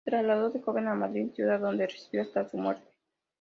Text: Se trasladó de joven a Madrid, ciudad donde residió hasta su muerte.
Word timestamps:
Se 0.03 0.09
trasladó 0.09 0.49
de 0.49 0.59
joven 0.63 0.87
a 0.87 0.95
Madrid, 0.95 1.29
ciudad 1.35 1.59
donde 1.59 1.85
residió 1.85 2.23
hasta 2.23 2.49
su 2.49 2.57
muerte. 2.57 2.89